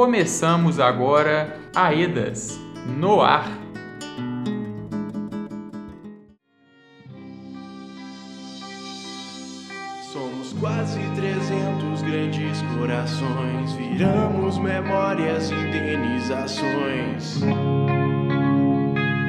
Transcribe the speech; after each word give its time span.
Começamos 0.00 0.80
agora 0.80 1.60
Aedas 1.76 2.58
no 2.98 3.20
ar. 3.20 3.46
Somos 10.10 10.54
quase 10.58 11.00
300 11.14 12.00
grandes 12.00 12.62
corações, 12.78 13.72
viramos 13.74 14.56
memórias 14.56 15.50
e 15.50 15.54
indenizações. 15.54 17.42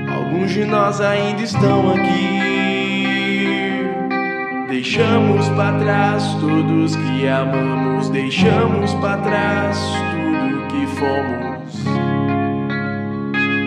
Alguns 0.10 0.52
de 0.52 0.64
nós 0.64 1.02
ainda 1.02 1.42
estão 1.42 1.92
aqui. 1.92 2.40
Deixamos 4.70 5.50
para 5.50 5.78
trás 5.80 6.24
todos 6.40 6.96
que 6.96 7.28
amamos, 7.28 8.08
deixamos 8.10 8.94
para 8.94 9.18
trás 9.18 10.11
fomos. 11.01 11.73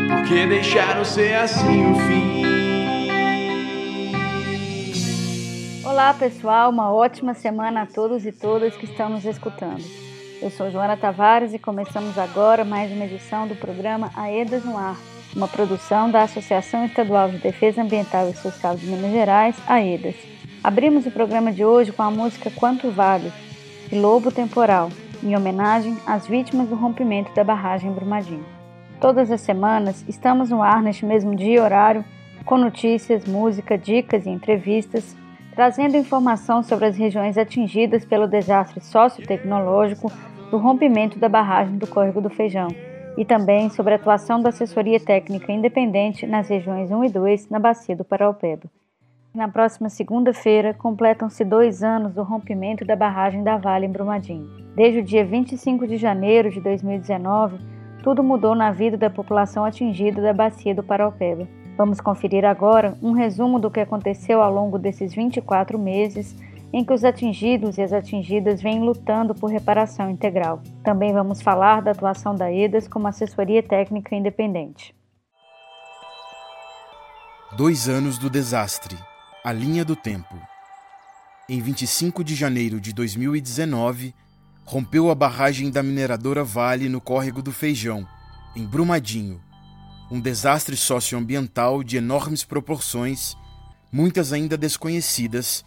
Porque 0.09 0.47
deixaram 0.47 1.05
ser 1.05 1.35
assim 1.35 1.91
o 1.91 1.95
fim. 1.97 2.45
Olá 5.85 6.15
pessoal, 6.15 6.71
uma 6.71 6.93
ótima 6.93 7.35
semana 7.35 7.83
a 7.83 7.87
todos 7.87 8.25
e 8.25 8.31
todas 8.31 8.77
que 8.77 8.85
estão 8.85 9.09
nos 9.09 9.25
escutando. 9.25 9.85
Eu 10.41 10.51
sou 10.51 10.71
Joana 10.71 10.97
Tavares 10.97 11.53
e 11.53 11.59
começamos 11.59 12.17
agora 12.17 12.65
mais 12.65 12.93
uma 12.93 13.05
edição 13.05 13.49
do 13.49 13.57
programa 13.57 14.11
Aedas 14.15 14.65
no 14.65 14.79
Ar 14.79 14.97
uma 15.35 15.49
produção 15.49 16.09
da 16.09 16.23
Associação 16.23 16.85
Estadual 16.85 17.29
de 17.29 17.39
Defesa 17.39 17.83
Ambiental 17.83 18.31
e 18.31 18.37
Social 18.37 18.77
de 18.77 18.87
Minas 18.87 19.11
Gerais, 19.11 19.57
AEDAS. 19.67 20.15
Abrimos 20.63 21.07
o 21.07 21.11
programa 21.11 21.51
de 21.51 21.65
hoje 21.65 21.91
com 21.91 22.05
a 22.05 22.11
música 22.11 22.53
Quanto 22.53 22.89
Vale, 22.93 23.33
de 23.89 23.99
Lobo 23.99 24.31
Temporal, 24.31 24.91
em 25.25 25.35
homenagem 25.37 25.97
às 26.07 26.27
vítimas 26.27 26.69
do 26.69 26.75
rompimento 26.75 27.35
da 27.35 27.43
barragem 27.43 27.91
Brumadinho. 27.91 28.45
Todas 29.01 29.31
as 29.31 29.41
semanas 29.41 30.05
estamos 30.09 30.51
no 30.51 30.63
ar 30.63 30.83
neste 30.83 31.05
mesmo 31.05 31.35
dia 31.35 31.57
e 31.57 31.61
horário, 31.61 32.05
com 32.45 32.59
notícias, 32.59 33.25
música, 33.25 33.77
dicas 33.77 34.27
e 34.27 34.31
entrevistas, 34.31 35.17
trazendo 35.55 35.97
informação 35.97 36.63
sobre 36.63 36.87
as 36.87 36.97
regiões 36.97 37.39
atingidas 37.39 38.05
pelo 38.05 38.29
desastre 38.29 38.81
sociotecnológico 38.81 40.13
do 40.51 40.59
rompimento 40.59 41.19
da 41.19 41.29
barragem 41.29 41.79
do 41.79 41.87
Córrego 41.87 42.21
do 42.21 42.31
Feijão 42.31 42.69
e 43.17 43.25
também 43.25 43.71
sobre 43.71 43.95
a 43.95 43.97
atuação 43.97 44.41
da 44.41 44.51
assessoria 44.51 45.01
técnica 45.01 45.53
independente 45.53 46.27
nas 46.27 46.49
regiões 46.49 46.91
1 46.91 47.05
e 47.05 47.09
2 47.09 47.49
na 47.49 47.59
Bacia 47.59 47.97
do 47.97 48.05
Paraupeba. 48.05 48.69
Na 49.35 49.49
próxima 49.49 49.89
segunda-feira, 49.89 50.73
completam-se 50.73 51.45
dois 51.45 51.83
anos 51.83 52.15
do 52.15 52.23
rompimento 52.23 52.85
da 52.85 52.95
barragem 52.95 53.43
da 53.43 53.57
Vale 53.57 53.85
em 53.85 53.91
Brumadinho. 53.91 54.49
Desde 54.77 55.01
o 55.01 55.03
dia 55.03 55.25
25 55.25 55.89
de 55.89 55.97
janeiro 55.97 56.53
de 56.53 56.61
2019, 56.61 57.59
tudo 58.05 58.23
mudou 58.23 58.55
na 58.55 58.71
vida 58.71 58.97
da 58.97 59.11
população 59.11 59.65
atingida 59.65 60.23
da 60.23 60.33
Bacia 60.33 60.73
do 60.73 60.85
Paraupeba. 60.85 61.49
Vamos 61.77 62.01
conferir 62.01 62.45
agora 62.45 62.97
um 63.03 63.11
resumo 63.11 63.59
do 63.59 63.73
que 63.73 63.81
aconteceu 63.81 64.41
ao 64.41 64.55
longo 64.55 64.79
desses 64.79 65.13
24 65.13 65.77
meses 65.81 66.37
em 66.73 66.85
que 66.85 66.93
os 66.93 67.03
atingidos 67.03 67.77
e 67.77 67.83
as 67.83 67.93
atingidas 67.93 68.63
vêm 68.63 68.85
lutando 68.85 69.35
por 69.35 69.51
reparação 69.51 70.09
integral. 70.11 70.61
Também 70.85 71.13
vamos 71.13 71.43
falar 71.43 71.83
da 71.83 71.91
atuação 71.91 72.37
da 72.37 72.53
EDAS 72.53 72.87
como 72.87 73.09
assessoria 73.09 73.65
técnica 73.65 74.15
independente. 74.15 74.95
Dois 77.57 77.89
anos 77.89 78.17
do 78.17 78.31
desastre. 78.31 78.97
A 79.45 79.53
linha 79.53 79.85
do 79.85 79.95
tempo. 79.95 80.41
Em 81.51 81.61
25 81.61 82.25
de 82.25 82.35
janeiro 82.35 82.81
de 82.81 82.95
2019, 82.95 84.15
rompeu 84.65 85.11
a 85.11 85.15
barragem 85.15 85.71
da 85.71 85.83
mineradora 85.83 86.43
Vale 86.43 86.89
no 86.89 86.99
córrego 86.99 87.43
do 87.43 87.53
Feijão, 87.53 88.09
em 88.57 88.65
Brumadinho. 88.65 89.39
Um 90.11 90.19
desastre 90.19 90.75
socioambiental 90.79 91.85
de 91.85 91.99
enormes 91.99 92.43
proporções, 92.43 93.37
muitas 93.93 94.33
ainda 94.33 94.57
desconhecidas 94.57 95.63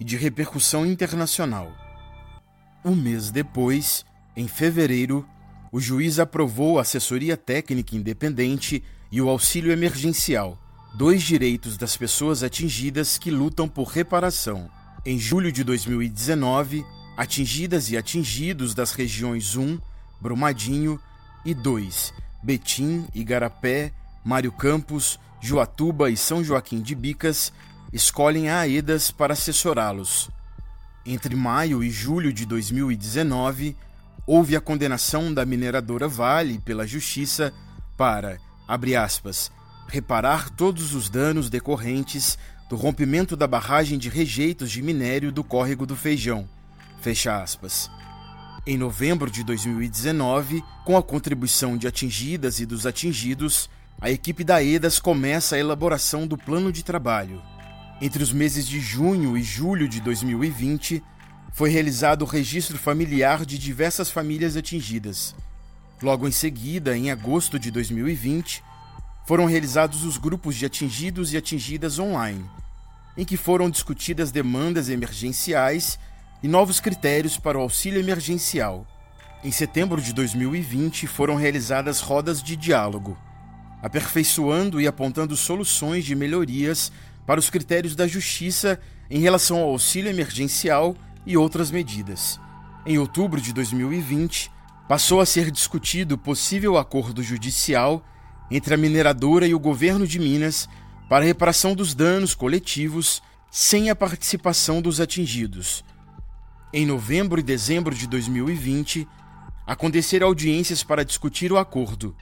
e 0.00 0.04
de 0.04 0.16
repercussão 0.16 0.84
internacional. 0.84 1.70
Um 2.84 2.96
mês 2.96 3.30
depois, 3.30 4.04
em 4.34 4.48
fevereiro, 4.48 5.24
o 5.70 5.78
juiz 5.78 6.18
aprovou 6.18 6.80
a 6.80 6.82
assessoria 6.82 7.36
técnica 7.36 7.94
independente 7.94 8.82
e 9.12 9.22
o 9.22 9.28
auxílio 9.28 9.70
emergencial, 9.70 10.58
dois 10.94 11.22
direitos 11.22 11.76
das 11.76 11.96
pessoas 11.96 12.42
atingidas 12.42 13.18
que 13.18 13.30
lutam 13.30 13.68
por 13.68 13.88
reparação. 13.88 14.70
Em 15.04 15.18
julho 15.18 15.50
de 15.50 15.64
2019, 15.64 16.84
atingidas 17.16 17.90
e 17.90 17.96
atingidos 17.96 18.74
das 18.74 18.92
regiões 18.92 19.56
1, 19.56 19.78
Brumadinho, 20.20 21.00
e 21.44 21.54
2, 21.54 22.12
Betim, 22.42 23.06
Igarapé, 23.14 23.92
Mário 24.24 24.52
Campos, 24.52 25.18
Juatuba 25.40 26.10
e 26.10 26.16
São 26.16 26.44
Joaquim 26.44 26.80
de 26.80 26.94
Bicas, 26.94 27.52
escolhem 27.92 28.50
a 28.50 28.60
AEDAS 28.60 29.10
para 29.10 29.32
assessorá-los. 29.32 30.30
Entre 31.04 31.34
maio 31.34 31.82
e 31.82 31.90
julho 31.90 32.32
de 32.32 32.44
2019, 32.44 33.76
houve 34.26 34.54
a 34.54 34.60
condenação 34.60 35.32
da 35.32 35.46
mineradora 35.46 36.06
Vale 36.06 36.58
pela 36.58 36.86
Justiça 36.86 37.52
para, 37.96 38.38
abre 38.68 38.94
aspas, 38.94 39.50
reparar 39.88 40.50
todos 40.50 40.94
os 40.94 41.08
danos 41.08 41.50
decorrentes 41.50 42.38
do 42.68 42.76
rompimento 42.76 43.36
da 43.36 43.46
barragem 43.46 43.98
de 43.98 44.08
rejeitos 44.08 44.70
de 44.70 44.80
minério 44.80 45.32
do 45.32 45.42
córrego 45.42 45.84
do 45.84 45.96
Feijão. 45.96 46.48
Fecha 47.00 47.42
aspas. 47.42 47.90
Em 48.66 48.76
novembro 48.76 49.30
de 49.30 49.42
2019, 49.42 50.62
com 50.84 50.96
a 50.96 51.02
contribuição 51.02 51.76
de 51.76 51.88
atingidas 51.88 52.60
e 52.60 52.66
dos 52.66 52.86
atingidos, 52.86 53.68
a 54.00 54.10
equipe 54.10 54.44
da 54.44 54.62
EDAS 54.62 55.00
começa 55.00 55.56
a 55.56 55.58
elaboração 55.58 56.26
do 56.26 56.38
plano 56.38 56.70
de 56.70 56.84
trabalho. 56.84 57.42
Entre 58.00 58.22
os 58.22 58.32
meses 58.32 58.66
de 58.66 58.80
junho 58.80 59.36
e 59.36 59.42
julho 59.42 59.88
de 59.88 60.00
2020, 60.00 61.02
foi 61.52 61.70
realizado 61.70 62.22
o 62.22 62.26
registro 62.26 62.78
familiar 62.78 63.44
de 63.44 63.58
diversas 63.58 64.10
famílias 64.10 64.56
atingidas. 64.56 65.34
Logo 66.02 66.26
em 66.28 66.32
seguida, 66.32 66.96
em 66.96 67.10
agosto 67.10 67.58
de 67.58 67.70
2020, 67.70 68.62
foram 69.30 69.44
realizados 69.44 70.02
os 70.02 70.16
grupos 70.18 70.56
de 70.56 70.66
atingidos 70.66 71.32
e 71.32 71.36
atingidas 71.36 72.00
online, 72.00 72.44
em 73.16 73.24
que 73.24 73.36
foram 73.36 73.70
discutidas 73.70 74.32
demandas 74.32 74.88
emergenciais 74.88 76.00
e 76.42 76.48
novos 76.48 76.80
critérios 76.80 77.36
para 77.38 77.56
o 77.56 77.60
auxílio 77.60 78.00
emergencial. 78.00 78.84
Em 79.44 79.52
setembro 79.52 80.02
de 80.02 80.12
2020, 80.12 81.06
foram 81.06 81.36
realizadas 81.36 82.00
rodas 82.00 82.42
de 82.42 82.56
diálogo, 82.56 83.16
aperfeiçoando 83.80 84.80
e 84.80 84.88
apontando 84.88 85.36
soluções 85.36 86.04
de 86.04 86.16
melhorias 86.16 86.90
para 87.24 87.38
os 87.38 87.48
critérios 87.48 87.94
da 87.94 88.08
Justiça 88.08 88.80
em 89.08 89.20
relação 89.20 89.58
ao 89.58 89.68
auxílio 89.68 90.10
emergencial 90.10 90.96
e 91.24 91.36
outras 91.36 91.70
medidas. 91.70 92.40
Em 92.84 92.98
outubro 92.98 93.40
de 93.40 93.52
2020, 93.52 94.50
passou 94.88 95.20
a 95.20 95.24
ser 95.24 95.52
discutido 95.52 96.18
possível 96.18 96.76
acordo 96.76 97.22
judicial 97.22 98.04
entre 98.50 98.74
a 98.74 98.76
mineradora 98.76 99.46
e 99.46 99.54
o 99.54 99.58
governo 99.58 100.06
de 100.06 100.18
Minas 100.18 100.68
para 101.08 101.24
reparação 101.24 101.74
dos 101.74 101.94
danos 101.94 102.34
coletivos 102.34 103.22
sem 103.50 103.90
a 103.90 103.96
participação 103.96 104.80
dos 104.80 105.00
atingidos. 105.00 105.84
Em 106.72 106.86
novembro 106.86 107.40
e 107.40 107.42
dezembro 107.42 107.94
de 107.94 108.06
2020, 108.06 109.06
aconteceram 109.66 110.26
audiências 110.26 110.82
para 110.82 111.04
discutir 111.04 111.52
o 111.52 111.58
acordo, 111.58 112.16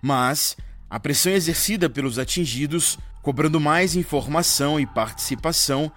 mas 0.00 0.56
a 0.88 0.98
pressão 0.98 1.32
exercida 1.32 1.90
pelos 1.90 2.18
atingidos 2.18 2.98
cobrando 3.22 3.60
mais 3.60 3.94
informação 3.94 4.80
e 4.80 4.86
participação, 4.86 5.92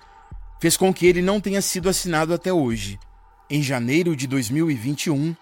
fez 0.59 0.75
com 0.77 0.93
que 0.93 1.05
ele 1.05 1.21
não 1.21 1.39
tenha 1.39 1.61
sido 1.61 1.89
assinado 1.89 2.33
até 2.33 2.51
hoje. 2.51 2.99
Em 3.49 3.61
janeiro 3.61 4.15
de 4.15 4.27
2021, 4.27 5.35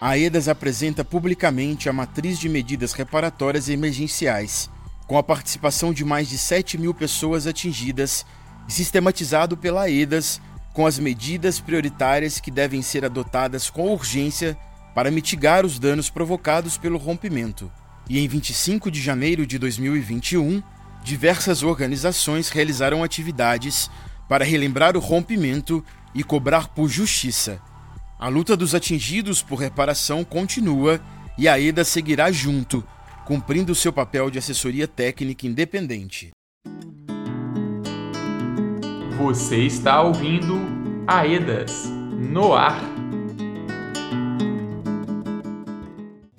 a 0.00 0.16
EDAS 0.16 0.46
apresenta 0.46 1.04
publicamente 1.04 1.88
a 1.88 1.92
matriz 1.92 2.38
de 2.38 2.48
medidas 2.48 2.92
reparatórias 2.92 3.68
emergenciais, 3.68 4.70
com 5.08 5.18
a 5.18 5.22
participação 5.22 5.92
de 5.92 6.04
mais 6.04 6.28
de 6.28 6.38
7 6.38 6.78
mil 6.78 6.94
pessoas 6.94 7.46
atingidas 7.48 8.24
e 8.68 8.72
sistematizado 8.72 9.56
pela 9.56 9.90
EDAS 9.90 10.40
com 10.72 10.86
as 10.86 11.00
medidas 11.00 11.58
prioritárias 11.58 12.38
que 12.38 12.50
devem 12.50 12.80
ser 12.80 13.04
adotadas 13.04 13.68
com 13.68 13.92
urgência 13.92 14.56
para 14.94 15.10
mitigar 15.10 15.66
os 15.66 15.78
danos 15.78 16.08
provocados 16.08 16.78
pelo 16.78 16.98
rompimento. 16.98 17.70
E 18.08 18.20
em 18.20 18.28
25 18.28 18.90
de 18.92 19.02
janeiro 19.02 19.44
de 19.44 19.58
2021, 19.58 20.62
diversas 21.02 21.64
organizações 21.64 22.50
realizaram 22.50 23.02
atividades 23.02 23.90
para 24.28 24.44
relembrar 24.44 24.96
o 24.96 25.00
rompimento 25.00 25.84
e 26.14 26.22
cobrar 26.22 26.68
por 26.68 26.88
justiça. 26.88 27.60
A 28.18 28.26
luta 28.26 28.56
dos 28.56 28.74
atingidos 28.74 29.42
por 29.42 29.60
reparação 29.60 30.24
continua 30.24 31.00
e 31.38 31.46
a 31.46 31.60
EDA 31.60 31.84
seguirá 31.84 32.32
junto, 32.32 32.84
cumprindo 33.24 33.76
seu 33.76 33.92
papel 33.92 34.28
de 34.28 34.40
assessoria 34.40 34.88
técnica 34.88 35.46
independente. 35.46 36.30
Você 39.16 39.58
está 39.58 40.02
ouvindo 40.02 40.58
AEDAS 41.06 41.84
no 41.88 42.54
ar. 42.54 42.97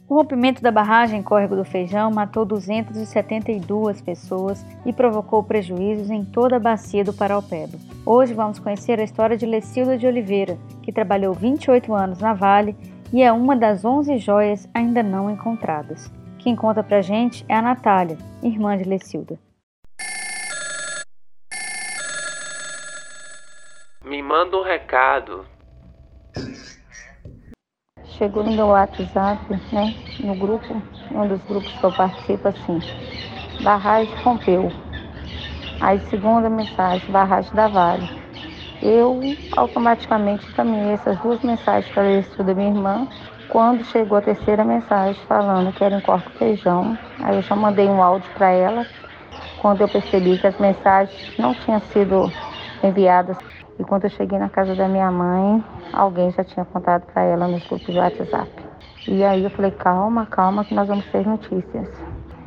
O 0.10 0.16
rompimento 0.16 0.60
da 0.60 0.72
barragem 0.72 1.22
Córrego 1.22 1.56
do 1.56 1.64
Feijão 1.64 2.10
matou 2.10 2.44
272 2.44 4.02
pessoas 4.02 4.66
e 4.84 4.92
provocou 4.92 5.44
prejuízos 5.44 6.10
em 6.10 6.26
toda 6.26 6.56
a 6.56 6.60
bacia 6.60 7.04
do 7.04 7.14
Paraupeba. 7.14 7.78
Hoje 8.04 8.34
vamos 8.34 8.58
conhecer 8.58 9.00
a 9.00 9.04
história 9.04 9.38
de 9.38 9.46
Lecilda 9.46 9.96
de 10.00 10.08
Oliveira, 10.08 10.58
que 10.82 10.92
trabalhou 10.92 11.32
28 11.36 11.94
anos 11.94 12.18
na 12.18 12.34
Vale 12.34 12.76
e 13.14 13.22
é 13.22 13.32
uma 13.32 13.56
das 13.56 13.86
11 13.86 14.18
joias 14.18 14.68
ainda 14.74 15.04
não 15.04 15.30
encontradas. 15.30 16.12
Quem 16.40 16.56
conta 16.56 16.84
pra 16.84 17.04
gente 17.04 17.46
é 17.48 17.54
a 17.54 17.62
Natália, 17.62 18.18
irmã 18.42 18.76
de 18.76 18.86
Lecilda. 18.86 19.38
Me 24.04 24.24
manda 24.24 24.58
um 24.58 24.64
recado 24.64 25.46
chegou 28.20 28.44
no 28.44 28.52
meu 28.52 28.68
WhatsApp, 28.68 29.40
né, 29.72 29.94
no 30.20 30.36
grupo, 30.36 30.84
um 31.10 31.26
dos 31.26 31.42
grupos 31.46 31.72
que 31.80 31.86
eu 31.86 31.92
participo, 31.92 32.50
assim, 32.50 32.82
barragem 33.62 34.14
rompeu. 34.24 34.72
Aí 35.80 35.98
segunda 36.02 36.50
mensagem, 36.50 37.10
barragem 37.10 37.54
da 37.54 37.70
Vale. 37.70 38.04
Eu 38.82 39.38
automaticamente 39.56 40.46
caminhei 40.52 40.94
essas 40.94 41.18
duas 41.20 41.42
mensagens 41.42 41.88
para 41.94 42.04
a 42.04 42.44
da 42.44 42.54
minha 42.54 42.70
irmã. 42.70 43.08
Quando 43.48 43.84
chegou 43.86 44.18
a 44.18 44.22
terceira 44.22 44.66
mensagem 44.66 45.22
falando 45.26 45.72
que 45.72 45.84
era 45.84 45.96
em 45.96 46.02
Corpo 46.02 46.30
Feijão, 46.32 46.98
aí 47.24 47.36
eu 47.36 47.42
já 47.42 47.56
mandei 47.56 47.88
um 47.88 48.04
áudio 48.04 48.30
para 48.34 48.50
ela. 48.50 48.86
Quando 49.62 49.82
eu 49.82 49.88
percebi 49.88 50.38
que 50.38 50.48
as 50.48 50.58
mensagens 50.60 51.18
não 51.38 51.54
tinham 51.54 51.80
sido 51.80 52.32
enviadas 52.84 53.38
e 53.80 53.84
quando 53.86 54.04
eu 54.04 54.10
cheguei 54.10 54.38
na 54.38 54.50
casa 54.50 54.76
da 54.76 54.90
minha 54.90 55.10
mãe, 55.10 55.64
alguém 55.94 56.30
já 56.32 56.44
tinha 56.44 56.66
contado 56.66 57.06
para 57.14 57.24
ela 57.24 57.48
nos 57.48 57.66
grupos 57.66 57.88
de 57.88 57.98
WhatsApp. 57.98 58.52
E 59.08 59.24
aí 59.24 59.46
eu 59.46 59.50
falei, 59.50 59.72
calma, 59.72 60.26
calma, 60.26 60.66
que 60.66 60.76
nós 60.76 60.86
vamos 60.86 61.06
ter 61.06 61.26
notícias. 61.26 61.88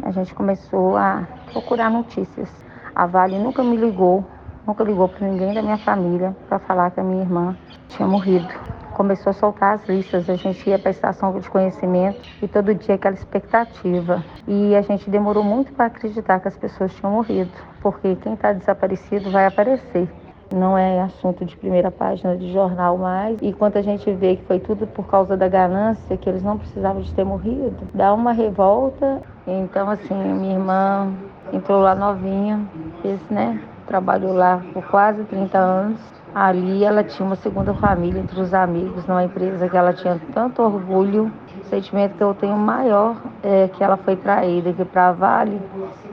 A 0.03 0.11
gente 0.11 0.35
começou 0.35 0.95
a 0.95 1.27
procurar 1.51 1.91
notícias. 1.91 2.51
A 2.95 3.07
Vale 3.07 3.39
nunca 3.39 3.63
me 3.63 3.79
ligou, 3.79 4.23
nunca 4.67 4.85
ligou 4.85 5.09
para 5.09 5.27
ninguém 5.27 5.55
da 5.55 5.63
minha 5.63 5.79
família 5.79 6.37
para 6.51 6.59
falar 6.59 6.91
que 6.91 7.01
a 7.01 7.03
minha 7.03 7.23
irmã 7.23 7.57
tinha 7.89 8.07
morrido. 8.07 8.53
Começou 8.93 9.31
a 9.31 9.33
soltar 9.33 9.77
as 9.77 9.89
listas, 9.89 10.29
a 10.29 10.37
gente 10.37 10.69
ia 10.69 10.79
para 10.79 10.91
a 10.91 10.93
estação 10.93 11.41
de 11.41 11.49
conhecimento 11.49 12.21
e 12.43 12.47
todo 12.47 12.75
dia 12.75 12.97
aquela 12.97 13.15
expectativa. 13.15 14.23
E 14.47 14.77
a 14.77 14.83
gente 14.83 15.09
demorou 15.09 15.43
muito 15.43 15.73
para 15.73 15.87
acreditar 15.87 16.41
que 16.41 16.49
as 16.49 16.59
pessoas 16.59 16.95
tinham 16.95 17.11
morrido, 17.11 17.51
porque 17.81 18.17
quem 18.17 18.35
está 18.35 18.53
desaparecido 18.53 19.31
vai 19.31 19.47
aparecer 19.47 20.11
não 20.55 20.77
é 20.77 21.01
assunto 21.01 21.45
de 21.45 21.57
primeira 21.57 21.91
página 21.91 22.37
de 22.37 22.53
jornal 22.53 22.97
mais. 22.99 23.39
E 23.43 23.53
quando 23.53 23.77
a 23.77 23.83
gente 23.83 24.11
vê 24.13 24.37
que 24.37 24.45
foi 24.45 24.61
tudo 24.61 24.87
por 24.87 25.07
causa 25.07 25.37
da 25.37 25.49
ganância, 25.49 26.17
que 26.17 26.29
eles 26.29 26.43
não 26.43 26.59
precisavam 26.59 27.03
de 27.03 27.13
ter 27.15 27.25
morrido, 27.25 27.77
dá 27.95 28.13
uma 28.13 28.33
revolta. 28.33 29.23
Então, 29.47 29.91
assim, 29.91 30.15
minha 30.15 30.55
irmã 30.55 31.13
entrou 31.53 31.81
lá 31.81 31.95
novinha, 31.95 32.61
fez, 33.01 33.21
né? 33.31 33.61
Trabalhou 33.87 34.33
lá 34.33 34.63
por 34.73 34.85
quase 34.85 35.25
30 35.25 35.59
anos. 35.59 36.01
Ali 36.35 36.83
ela 36.83 37.05
tinha 37.05 37.27
uma 37.27 37.37
segunda 37.37 37.75
família 37.75 38.21
entre 38.21 38.41
os 38.41 38.55
amigos, 38.55 39.07
numa 39.07 39.25
empresa 39.25 39.69
que 39.69 39.77
ela 39.77 39.93
tinha 39.93 40.19
tanto 40.33 40.63
orgulho. 40.63 41.31
O 41.61 41.65
sentimento 41.65 42.17
que 42.17 42.23
eu 42.23 42.35
tenho 42.35 42.57
maior 42.57 43.17
é 43.43 43.69
que 43.69 43.85
ela 43.85 43.99
foi 43.99 44.17
traída, 44.17 44.73
que 44.73 44.85
para 44.85 45.09
a 45.09 45.13
Vale 45.13 45.61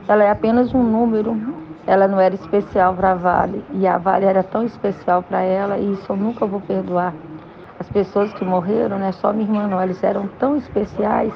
ela 0.07 0.23
é 0.23 0.29
apenas 0.31 0.73
um 0.73 0.83
número 0.83 1.35
ela 1.89 2.07
não 2.07 2.19
era 2.19 2.35
especial 2.35 2.93
para 2.93 3.13
a 3.13 3.15
Vale 3.15 3.65
e 3.71 3.87
a 3.87 3.97
Vale 3.97 4.23
era 4.23 4.43
tão 4.43 4.63
especial 4.63 5.23
para 5.23 5.41
ela 5.41 5.75
e 5.79 5.93
isso 5.93 6.11
eu 6.11 6.15
nunca 6.15 6.45
vou 6.45 6.61
perdoar. 6.61 7.15
As 7.79 7.89
pessoas 7.89 8.31
que 8.33 8.45
morreram, 8.45 8.99
né, 8.99 9.11
só 9.11 9.33
minha 9.33 9.49
irmã 9.49 9.67
não, 9.67 9.81
eles 9.81 10.03
eram 10.03 10.27
tão 10.37 10.55
especiais 10.55 11.33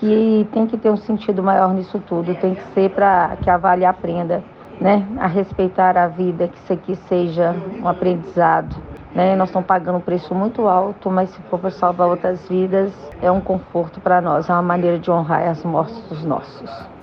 que 0.00 0.48
tem 0.52 0.66
que 0.66 0.76
ter 0.76 0.90
um 0.90 0.96
sentido 0.96 1.44
maior 1.44 1.72
nisso 1.72 2.02
tudo, 2.08 2.34
tem 2.34 2.56
que 2.56 2.62
ser 2.74 2.90
para 2.90 3.36
que 3.40 3.48
a 3.48 3.56
Vale 3.56 3.84
aprenda, 3.84 4.42
né, 4.80 5.06
a 5.16 5.28
respeitar 5.28 5.96
a 5.96 6.08
vida, 6.08 6.48
que 6.48 6.58
isso 6.58 6.72
aqui 6.72 6.96
seja 7.08 7.54
um 7.80 7.86
aprendizado. 7.86 8.74
Né? 9.14 9.36
Nós 9.36 9.48
estamos 9.48 9.68
pagando 9.68 9.98
um 9.98 10.00
preço 10.00 10.34
muito 10.34 10.66
alto, 10.66 11.08
mas 11.08 11.30
se 11.30 11.40
for 11.42 11.60
para 11.60 11.70
salvar 11.70 12.08
outras 12.08 12.48
vidas, 12.48 12.92
é 13.22 13.30
um 13.30 13.40
conforto 13.40 14.00
para 14.00 14.20
nós, 14.20 14.50
é 14.50 14.52
uma 14.52 14.60
maneira 14.60 14.98
de 14.98 15.08
honrar 15.08 15.46
as 15.46 15.62
mortes 15.64 16.00
dos 16.08 16.24
nossos. 16.24 16.97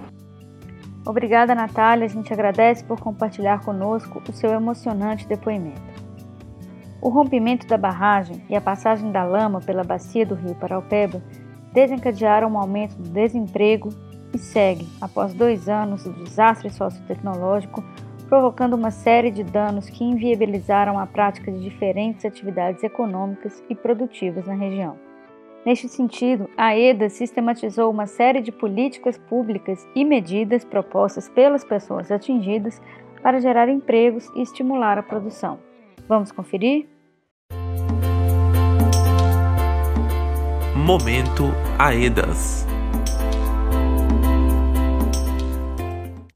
Obrigada, 1.06 1.54
Natália. 1.54 2.06
A 2.06 2.10
gente 2.10 2.34
agradece 2.34 2.84
por 2.84 3.00
compartilhar 3.00 3.64
conosco 3.64 4.22
o 4.28 4.34
seu 4.34 4.50
emocionante 4.52 5.28
depoimento. 5.28 5.82
O 7.00 7.10
rompimento 7.10 7.68
da 7.68 7.78
barragem 7.78 8.44
e 8.50 8.56
a 8.56 8.62
passagem 8.62 9.12
da 9.12 9.24
lama 9.24 9.62
pela 9.62 9.84
bacia 9.84 10.26
do 10.26 10.34
rio 10.34 10.56
Paraupeba 10.56 11.22
desencadearam 11.72 12.50
um 12.50 12.58
aumento 12.58 12.96
do 12.96 13.10
desemprego 13.10 13.90
e 14.34 14.38
segue, 14.40 14.88
após 15.00 15.34
dois 15.34 15.70
anos 15.70 16.04
do 16.04 16.24
desastre 16.24 16.72
sociotecnológico, 16.72 17.84
provocando 18.28 18.74
uma 18.74 18.90
série 18.90 19.30
de 19.30 19.44
danos 19.44 19.88
que 19.88 20.04
inviabilizaram 20.04 20.98
a 20.98 21.06
prática 21.06 21.52
de 21.52 21.60
diferentes 21.60 22.26
atividades 22.26 22.84
econômicas 22.84 23.64
e 23.70 23.76
produtivas 23.76 24.48
na 24.48 24.56
região. 24.56 24.98
Neste 25.66 25.90
sentido, 25.90 26.48
a 26.56 26.78
EDA 26.78 27.10
sistematizou 27.10 27.90
uma 27.90 28.06
série 28.06 28.40
de 28.40 28.52
políticas 28.52 29.18
públicas 29.18 29.84
e 29.96 30.06
medidas 30.06 30.64
propostas 30.64 31.28
pelas 31.28 31.64
pessoas 31.64 32.12
atingidas 32.12 32.80
para 33.24 33.42
gerar 33.42 33.68
empregos 33.68 34.30
e 34.36 34.44
estimular 34.44 35.00
a 35.00 35.02
produção. 35.02 35.58
Vamos 36.08 36.32
conferir? 36.32 36.88
Momento 40.76 41.46
AEDAS 41.80 42.68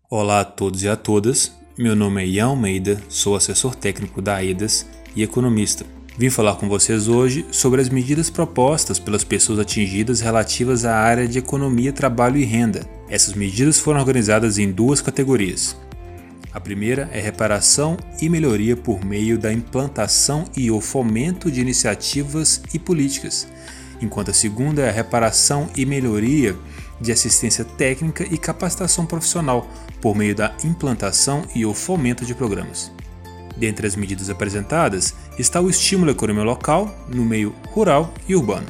Olá 0.09 0.39
a 0.39 0.45
todos 0.45 0.81
e 0.81 0.89
a 0.89 0.95
todas, 0.95 1.55
meu 1.77 1.95
nome 1.95 2.23
é 2.23 2.25
Ian 2.25 2.47
Almeida, 2.47 2.99
sou 3.07 3.35
assessor 3.35 3.75
técnico 3.75 4.23
da 4.23 4.37
AEDAS 4.37 4.89
e 5.15 5.21
economista. 5.21 5.98
Vim 6.19 6.29
falar 6.29 6.57
com 6.57 6.67
vocês 6.67 7.07
hoje 7.07 7.45
sobre 7.49 7.79
as 7.79 7.87
medidas 7.87 8.29
propostas 8.29 8.99
pelas 8.99 9.23
pessoas 9.23 9.57
atingidas 9.57 10.19
relativas 10.19 10.83
à 10.83 10.93
área 10.97 11.25
de 11.25 11.39
economia, 11.39 11.93
trabalho 11.93 12.35
e 12.35 12.43
renda. 12.43 12.85
Essas 13.07 13.33
medidas 13.33 13.79
foram 13.79 14.01
organizadas 14.01 14.57
em 14.57 14.69
duas 14.69 14.99
categorias. 14.99 15.77
A 16.51 16.59
primeira 16.59 17.09
é 17.13 17.21
reparação 17.21 17.95
e 18.21 18.27
melhoria 18.27 18.75
por 18.75 19.05
meio 19.05 19.39
da 19.39 19.53
implantação 19.53 20.43
e 20.57 20.69
o 20.69 20.81
fomento 20.81 21.49
de 21.49 21.61
iniciativas 21.61 22.61
e 22.73 22.77
políticas, 22.77 23.47
enquanto 24.01 24.31
a 24.31 24.33
segunda 24.33 24.81
é 24.81 24.89
a 24.89 24.91
reparação 24.91 25.69
e 25.73 25.85
melhoria 25.85 26.53
de 26.99 27.13
assistência 27.13 27.63
técnica 27.63 28.25
e 28.29 28.37
capacitação 28.37 29.05
profissional 29.05 29.65
por 30.01 30.17
meio 30.17 30.35
da 30.35 30.53
implantação 30.65 31.45
e 31.55 31.65
o 31.65 31.73
fomento 31.73 32.25
de 32.25 32.35
programas. 32.35 32.91
Dentre 33.55 33.87
as 33.87 33.95
medidas 33.95 34.29
apresentadas 34.29 35.13
está 35.39 35.61
o 35.61 35.69
estímulo 35.69 36.09
à 36.09 36.11
economia 36.11 36.43
local 36.43 36.93
no 37.07 37.23
meio 37.23 37.55
rural 37.69 38.13
e 38.27 38.35
urbano, 38.35 38.67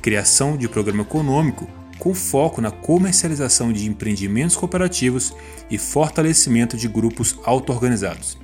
criação 0.00 0.56
de 0.56 0.68
programa 0.68 1.02
econômico 1.02 1.68
com 1.98 2.14
foco 2.14 2.60
na 2.60 2.70
comercialização 2.70 3.72
de 3.72 3.86
empreendimentos 3.86 4.54
cooperativos 4.54 5.34
e 5.68 5.76
fortalecimento 5.76 6.76
de 6.76 6.86
grupos 6.86 7.36
auto-organizados. 7.44 8.38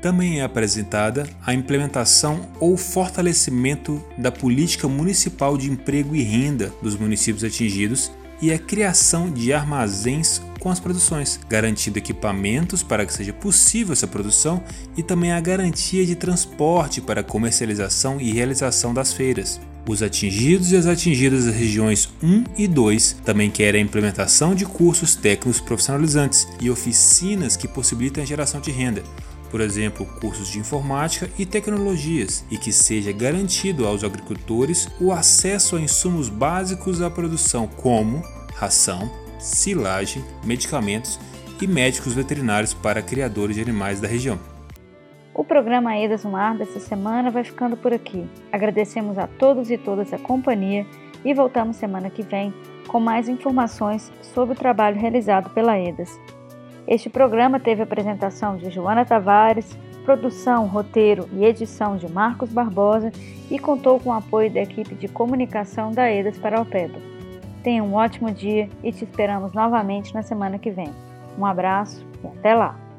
Também 0.00 0.40
é 0.40 0.44
apresentada 0.44 1.28
a 1.44 1.52
implementação 1.52 2.48
ou 2.60 2.76
fortalecimento 2.76 4.02
da 4.16 4.30
política 4.30 4.86
municipal 4.86 5.58
de 5.58 5.70
emprego 5.70 6.14
e 6.14 6.22
renda 6.22 6.72
dos 6.80 6.96
municípios 6.96 7.42
atingidos 7.42 8.12
e 8.40 8.52
a 8.52 8.58
criação 8.58 9.30
de 9.30 9.52
armazéns 9.52 10.40
com 10.60 10.70
as 10.70 10.78
produções, 10.78 11.40
garantindo 11.48 11.98
equipamentos 11.98 12.82
para 12.82 13.04
que 13.04 13.12
seja 13.12 13.32
possível 13.32 13.92
essa 13.92 14.06
produção 14.06 14.62
e 14.96 15.02
também 15.02 15.32
a 15.32 15.40
garantia 15.40 16.06
de 16.06 16.14
transporte 16.14 17.00
para 17.00 17.24
comercialização 17.24 18.20
e 18.20 18.32
realização 18.32 18.94
das 18.94 19.12
feiras. 19.12 19.60
Os 19.88 20.02
atingidos 20.02 20.70
e 20.70 20.76
as 20.76 20.86
atingidas 20.86 21.46
das 21.46 21.54
regiões 21.54 22.08
1 22.22 22.44
e 22.56 22.68
2 22.68 23.16
também 23.24 23.50
querem 23.50 23.80
a 23.80 23.84
implementação 23.84 24.54
de 24.54 24.66
cursos 24.66 25.16
técnicos 25.16 25.60
profissionalizantes 25.60 26.46
e 26.60 26.70
oficinas 26.70 27.56
que 27.56 27.66
possibilitem 27.66 28.22
a 28.22 28.26
geração 28.26 28.60
de 28.60 28.70
renda, 28.70 29.02
por 29.50 29.60
exemplo, 29.60 30.06
cursos 30.20 30.48
de 30.48 30.58
informática 30.58 31.28
e 31.38 31.44
tecnologias, 31.44 32.44
e 32.50 32.56
que 32.56 32.72
seja 32.72 33.10
garantido 33.10 33.86
aos 33.86 34.04
agricultores 34.04 34.86
o 35.00 35.10
acesso 35.12 35.76
a 35.76 35.80
insumos 35.80 36.28
básicos 36.28 37.02
à 37.02 37.10
produção, 37.10 37.66
como 37.66 38.22
ração, 38.54 39.10
silagem, 39.40 40.24
medicamentos 40.44 41.18
e 41.60 41.66
médicos 41.66 42.14
veterinários 42.14 42.72
para 42.72 43.02
criadores 43.02 43.56
de 43.56 43.62
animais 43.62 44.00
da 44.00 44.08
região. 44.08 44.38
O 45.34 45.44
programa 45.44 45.96
Edas 45.96 46.24
no 46.24 46.36
Ar 46.36 46.56
dessa 46.56 46.80
semana 46.80 47.30
vai 47.30 47.44
ficando 47.44 47.76
por 47.76 47.92
aqui. 47.92 48.28
Agradecemos 48.52 49.16
a 49.18 49.26
todos 49.26 49.70
e 49.70 49.78
todas 49.78 50.12
a 50.12 50.18
companhia 50.18 50.86
e 51.24 51.32
voltamos 51.32 51.76
semana 51.76 52.10
que 52.10 52.22
vem 52.22 52.52
com 52.88 52.98
mais 52.98 53.28
informações 53.28 54.12
sobre 54.20 54.54
o 54.54 54.58
trabalho 54.58 54.98
realizado 54.98 55.50
pela 55.50 55.78
EDAS. 55.78 56.18
Este 56.86 57.08
programa 57.08 57.60
teve 57.60 57.82
apresentação 57.82 58.56
de 58.56 58.70
Joana 58.70 59.04
Tavares, 59.04 59.78
produção, 60.04 60.66
roteiro 60.66 61.28
e 61.32 61.44
edição 61.44 61.96
de 61.96 62.10
Marcos 62.10 62.50
Barbosa 62.52 63.12
e 63.50 63.58
contou 63.58 64.00
com 64.00 64.10
o 64.10 64.14
apoio 64.14 64.50
da 64.50 64.60
equipe 64.60 64.94
de 64.94 65.06
comunicação 65.06 65.92
da 65.92 66.10
EDAS 66.10 66.38
Paraupeba. 66.38 66.98
Tenha 67.62 67.82
um 67.82 67.94
ótimo 67.94 68.30
dia 68.30 68.68
e 68.82 68.92
te 68.92 69.04
esperamos 69.04 69.52
novamente 69.52 70.14
na 70.14 70.22
semana 70.22 70.58
que 70.58 70.70
vem. 70.70 70.92
Um 71.38 71.44
abraço 71.44 72.04
e 72.24 72.26
até 72.26 72.54
lá! 72.54 72.89